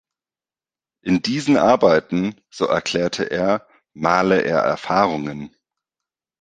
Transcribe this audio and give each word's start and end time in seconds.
In 1.03 1.21
diesen 1.21 1.57
Arbeiten, 1.57 2.41
so 2.49 2.65
erklärte 2.65 3.25
er 3.29 3.67
„male 3.93 4.41
er 4.41 4.57
Erfahrungen“. 4.61 5.55